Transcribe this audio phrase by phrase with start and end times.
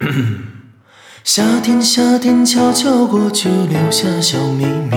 [1.24, 4.96] 夏天，夏天悄悄过去，留下小秘密。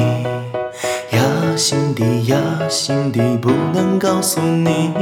[1.12, 4.94] 压，心底压，心底不能告诉你。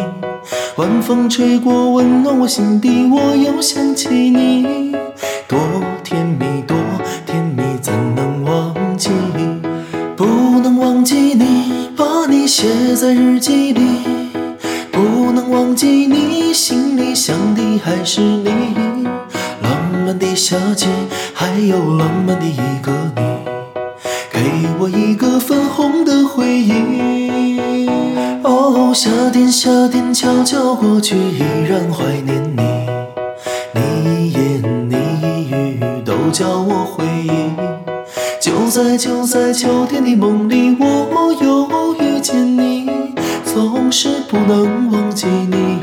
[0.77, 4.95] 晚风吹过，温暖我心底，我又想起你。
[5.47, 5.59] 多
[6.03, 6.75] 甜蜜，多
[7.27, 9.11] 甜蜜，怎能忘记？
[10.17, 10.25] 不
[10.61, 13.81] 能忘记你，把你写在日记里。
[14.91, 18.90] 不能忘记你，心里想的还是你。
[20.41, 20.87] 夏季，
[21.35, 23.21] 还有浪漫的一个你，
[24.31, 24.41] 给
[24.79, 27.87] 我一个粉红的回忆。
[28.41, 32.63] 哦，夏天，夏天悄悄过去，依然怀念你。
[33.75, 37.53] 你一言你一语都叫我回忆。
[38.41, 42.89] 就在就在秋天的梦里，我又遇见你，
[43.45, 45.79] 总是不能忘记你。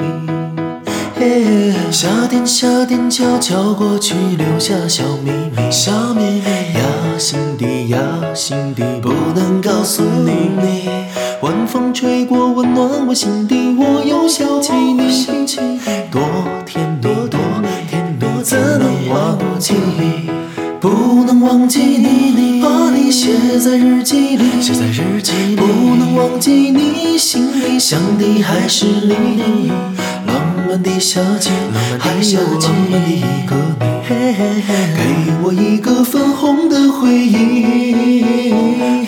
[1.30, 5.70] 嘿夏天，夏天悄悄过去，留下小秘密。
[5.70, 6.42] 小秘密
[6.74, 7.98] 压，心底压，
[8.34, 10.88] 心底不能告诉你。
[11.42, 15.26] 晚风吹过，温暖我心底，我又想起你。
[16.10, 16.22] 多
[16.64, 17.38] 甜蜜，多
[17.90, 19.74] 甜蜜，怎能忘记？
[20.80, 25.56] 不能忘记你，把你写在日记里，写在日记里。
[25.56, 29.67] 不能忘记你，心里想的还是你。
[30.68, 31.48] 浪漫的夏季，
[31.98, 34.62] 还有浪漫的一个你，
[34.94, 35.00] 给
[35.42, 38.52] 我一个粉红的回忆。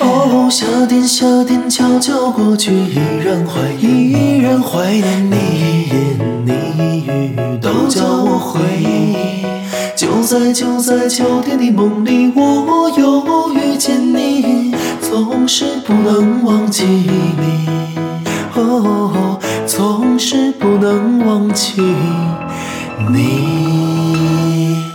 [0.00, 5.36] 哦，夏天，夏天悄悄过去，依然怀念，依然怀念你。
[5.36, 9.44] 一言你语都叫我回忆。
[9.94, 17.68] 就在就在秋天的梦里，我又遇见你，总是不能忘记你，
[23.08, 24.89] 你。